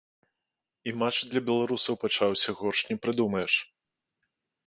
[0.91, 3.53] І матч для беларусаў пачаўся горш не прыдумаеш.